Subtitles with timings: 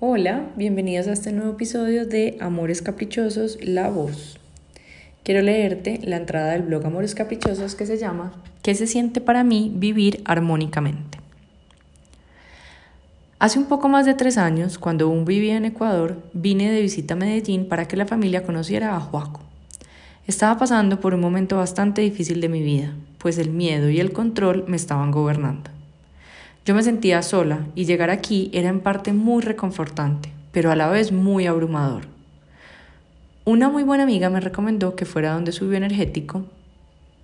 [0.00, 4.38] Hola, bienvenidos a este nuevo episodio de Amores Caprichosos, La Voz.
[5.24, 8.32] Quiero leerte la entrada del blog Amores Caprichosos que se llama
[8.62, 11.18] ¿Qué se siente para mí vivir armónicamente?
[13.40, 17.14] Hace un poco más de tres años, cuando aún vivía en Ecuador, vine de visita
[17.14, 19.40] a Medellín para que la familia conociera a Juaco.
[20.28, 24.12] Estaba pasando por un momento bastante difícil de mi vida, pues el miedo y el
[24.12, 25.72] control me estaban gobernando.
[26.68, 30.90] Yo me sentía sola y llegar aquí era en parte muy reconfortante, pero a la
[30.90, 32.02] vez muy abrumador.
[33.46, 36.44] Una muy buena amiga me recomendó que fuera donde su energético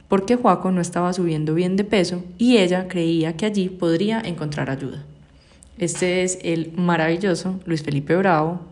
[0.09, 4.71] porque Juaco no estaba subiendo bien de peso y ella creía que allí podría encontrar
[4.71, 5.05] ayuda.
[5.77, 8.63] Este es el maravilloso Luis Felipe Bravo,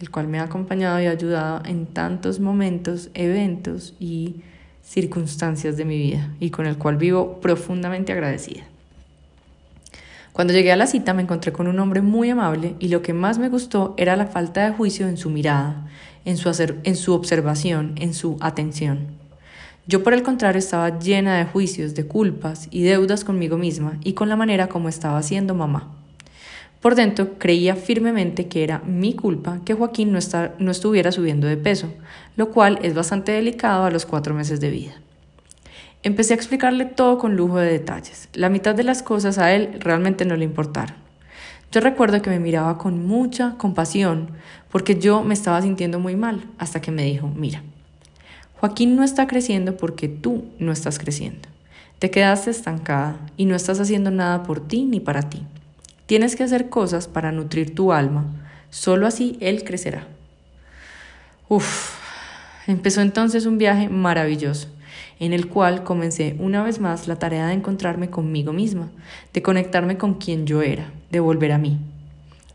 [0.00, 4.36] el cual me ha acompañado y ayudado en tantos momentos, eventos y
[4.82, 8.64] circunstancias de mi vida y con el cual vivo profundamente agradecida.
[10.34, 13.12] Cuando llegué a la cita me encontré con un hombre muy amable y lo que
[13.12, 15.86] más me gustó era la falta de juicio en su mirada,
[16.24, 19.06] en su, observación, en su atención.
[19.86, 24.14] Yo por el contrario estaba llena de juicios, de culpas y deudas conmigo misma y
[24.14, 25.94] con la manera como estaba siendo mamá.
[26.80, 31.94] Por dentro creía firmemente que era mi culpa que Joaquín no estuviera subiendo de peso,
[32.36, 34.94] lo cual es bastante delicado a los cuatro meses de vida.
[36.04, 38.28] Empecé a explicarle todo con lujo de detalles.
[38.34, 40.94] La mitad de las cosas a él realmente no le importaron.
[41.72, 44.28] Yo recuerdo que me miraba con mucha compasión
[44.70, 47.62] porque yo me estaba sintiendo muy mal hasta que me dijo, mira,
[48.60, 51.48] Joaquín no está creciendo porque tú no estás creciendo.
[51.98, 55.42] Te quedaste estancada y no estás haciendo nada por ti ni para ti.
[56.04, 58.26] Tienes que hacer cosas para nutrir tu alma.
[58.68, 60.06] Solo así él crecerá.
[61.48, 61.94] Uf,
[62.66, 64.68] empezó entonces un viaje maravilloso
[65.20, 68.90] en el cual comencé una vez más la tarea de encontrarme conmigo misma,
[69.32, 71.78] de conectarme con quien yo era, de volver a mí.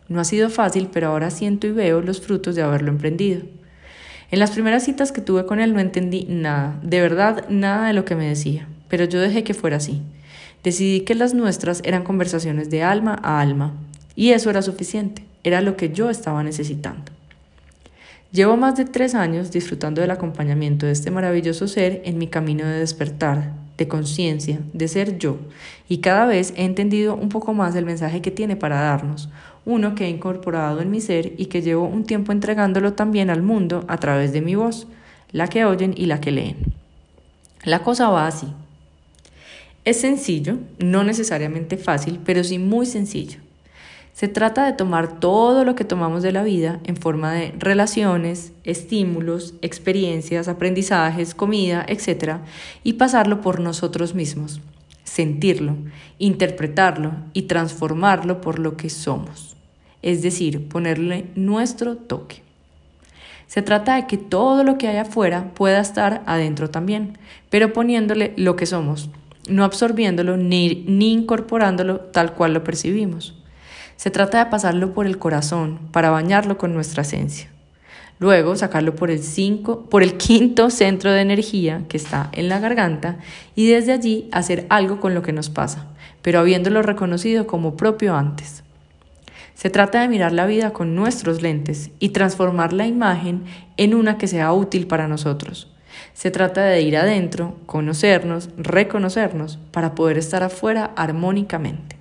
[0.08, 3.42] No ha sido fácil, pero ahora siento y veo los frutos de haberlo emprendido.
[4.32, 7.94] En las primeras citas que tuve con él no entendí nada, de verdad nada de
[7.94, 10.02] lo que me decía, pero yo dejé que fuera así.
[10.64, 13.74] Decidí que las nuestras eran conversaciones de alma a alma,
[14.16, 17.12] y eso era suficiente, era lo que yo estaba necesitando.
[18.32, 22.64] Llevo más de tres años disfrutando del acompañamiento de este maravilloso ser en mi camino
[22.64, 25.38] de despertar, de conciencia, de ser yo,
[25.88, 29.30] y cada vez he entendido un poco más el mensaje que tiene para darnos,
[29.66, 33.42] uno que he incorporado en mi ser y que llevo un tiempo entregándolo también al
[33.42, 34.86] mundo a través de mi voz,
[35.32, 36.58] la que oyen y la que leen.
[37.64, 38.48] La cosa va así.
[39.86, 43.40] Es sencillo, no necesariamente fácil, pero sí muy sencillo.
[44.20, 48.52] Se trata de tomar todo lo que tomamos de la vida en forma de relaciones,
[48.66, 52.40] estímulos, experiencias, aprendizajes, comida, etc.,
[52.84, 54.60] y pasarlo por nosotros mismos,
[55.06, 55.78] sentirlo,
[56.18, 59.56] interpretarlo y transformarlo por lo que somos,
[60.02, 62.44] es decir, ponerle nuestro toque.
[63.48, 67.18] Se trata de que todo lo que hay afuera pueda estar adentro también,
[67.50, 69.10] pero poniéndole lo que somos,
[69.48, 73.39] no absorbiéndolo ni, ni incorporándolo tal cual lo percibimos.
[74.00, 77.50] Se trata de pasarlo por el corazón para bañarlo con nuestra esencia.
[78.18, 82.60] Luego sacarlo por el, cinco, por el quinto centro de energía que está en la
[82.60, 83.18] garganta
[83.58, 85.88] y desde allí hacer algo con lo que nos pasa,
[86.22, 88.64] pero habiéndolo reconocido como propio antes.
[89.54, 93.44] Se trata de mirar la vida con nuestros lentes y transformar la imagen
[93.76, 95.74] en una que sea útil para nosotros.
[96.14, 101.99] Se trata de ir adentro, conocernos, reconocernos, para poder estar afuera armónicamente.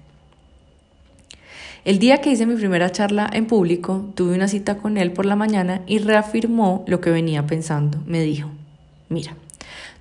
[1.84, 5.26] El día que hice mi primera charla en público, tuve una cita con él por
[5.26, 7.98] la mañana y reafirmó lo que venía pensando.
[8.04, 8.50] Me dijo,
[9.08, 9.34] mira,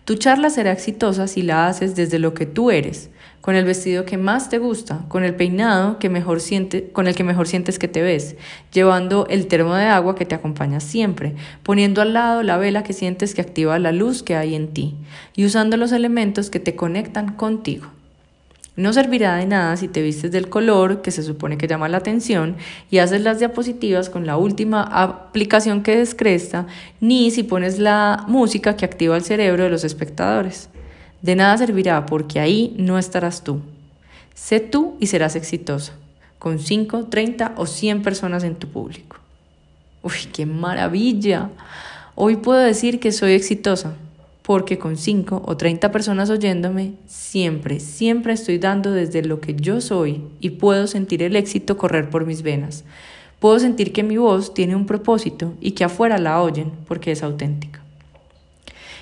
[0.04, 3.10] tu charla será exitosa si la haces desde lo que tú eres,
[3.42, 7.16] con el vestido que más te gusta, con el peinado que mejor siente, con el
[7.16, 8.36] que mejor sientes que te ves,
[8.74, 12.94] llevando el termo de agua que te acompaña siempre, poniendo al lado la vela que
[12.94, 14.96] sientes que activa la luz que hay en ti
[15.36, 17.88] y usando los elementos que te conectan contigo.
[18.78, 21.98] No servirá de nada si te vistes del color que se supone que llama la
[21.98, 22.58] atención
[22.92, 26.68] y haces las diapositivas con la última aplicación que descresta,
[27.02, 30.70] ni si pones la música que activa el cerebro de los espectadores.
[31.24, 33.62] De nada servirá porque ahí no estarás tú.
[34.36, 35.94] Sé tú y serás exitosa,
[36.38, 39.18] con 5, 30 o 100 personas en tu público.
[40.04, 41.50] Uy, qué maravilla.
[42.14, 43.96] Hoy puedo decir que soy exitosa,
[44.48, 49.82] porque con 5 o 30 personas oyéndome, siempre, siempre estoy dando desde lo que yo
[49.82, 52.86] soy y puedo sentir el éxito correr por mis venas.
[53.40, 57.24] Puedo sentir que mi voz tiene un propósito y que afuera la oyen porque es
[57.24, 57.84] auténtica.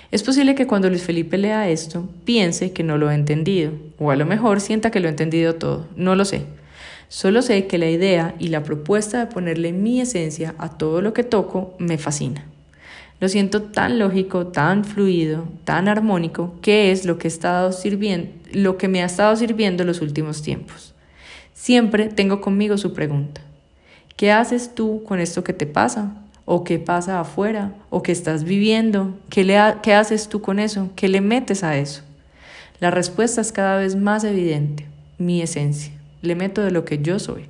[0.10, 4.10] Es posible que cuando Luis Felipe lea esto piense que no lo he entendido, o
[4.10, 6.42] a lo mejor sienta que lo he entendido todo, no lo sé.
[7.08, 11.14] Solo sé que la idea y la propuesta de ponerle mi esencia a todo lo
[11.14, 12.48] que toco me fascina.
[13.20, 18.88] Lo siento tan lógico, tan fluido, tan armónico, que es lo que, sirviendo, lo que
[18.88, 20.94] me ha estado sirviendo los últimos tiempos.
[21.54, 23.42] Siempre tengo conmigo su pregunta.
[24.18, 26.14] ¿Qué haces tú con esto que te pasa?
[26.44, 27.74] ¿O qué pasa afuera?
[27.90, 29.18] ¿O qué estás viviendo?
[29.30, 30.90] ¿Qué, le ¿Qué haces tú con eso?
[30.96, 32.02] ¿Qué le metes a eso?
[32.80, 34.86] La respuesta es cada vez más evidente,
[35.18, 35.94] mi esencia.
[36.22, 37.46] Le meto de lo que yo soy.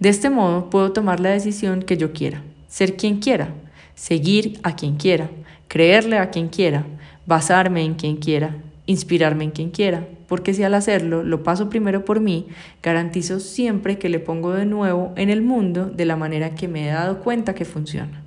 [0.00, 3.54] De este modo puedo tomar la decisión que yo quiera, ser quien quiera,
[3.94, 5.30] seguir a quien quiera,
[5.68, 6.84] creerle a quien quiera,
[7.26, 8.56] basarme en quien quiera,
[8.86, 12.46] inspirarme en quien quiera, porque si al hacerlo lo paso primero por mí,
[12.82, 16.88] garantizo siempre que le pongo de nuevo en el mundo de la manera que me
[16.88, 18.22] he dado cuenta que funciona.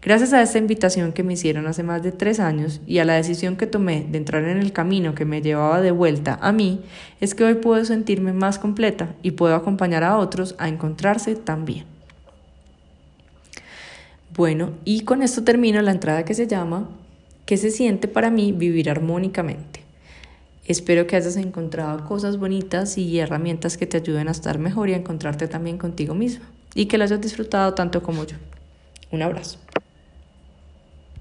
[0.00, 3.14] Gracias a esta invitación que me hicieron hace más de tres años y a la
[3.14, 6.82] decisión que tomé de entrar en el camino que me llevaba de vuelta a mí,
[7.20, 11.97] es que hoy puedo sentirme más completa y puedo acompañar a otros a encontrarse también.
[14.38, 16.88] Bueno, y con esto termino la entrada que se llama
[17.44, 19.82] ¿Qué se siente para mí vivir armónicamente?
[20.64, 24.94] Espero que hayas encontrado cosas bonitas y herramientas que te ayuden a estar mejor y
[24.94, 28.36] a encontrarte también contigo mismo y que lo hayas disfrutado tanto como yo.
[29.10, 29.58] Un abrazo.